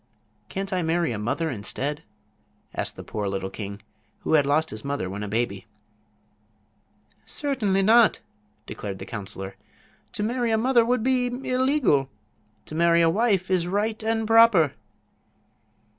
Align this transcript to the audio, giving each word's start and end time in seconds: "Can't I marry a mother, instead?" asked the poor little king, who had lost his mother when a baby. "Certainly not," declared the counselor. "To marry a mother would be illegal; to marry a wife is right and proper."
"Can't 0.49 0.73
I 0.73 0.81
marry 0.81 1.11
a 1.11 1.19
mother, 1.19 1.51
instead?" 1.51 2.01
asked 2.73 2.95
the 2.95 3.03
poor 3.03 3.27
little 3.27 3.51
king, 3.51 3.83
who 4.21 4.33
had 4.33 4.47
lost 4.47 4.71
his 4.71 4.83
mother 4.83 5.07
when 5.11 5.21
a 5.21 5.27
baby. 5.27 5.67
"Certainly 7.23 7.83
not," 7.83 8.19
declared 8.65 8.97
the 8.97 9.05
counselor. 9.05 9.57
"To 10.13 10.23
marry 10.23 10.49
a 10.49 10.57
mother 10.57 10.83
would 10.83 11.03
be 11.03 11.27
illegal; 11.27 12.09
to 12.65 12.73
marry 12.73 13.03
a 13.03 13.11
wife 13.11 13.51
is 13.51 13.67
right 13.67 14.01
and 14.01 14.25
proper." 14.25 14.73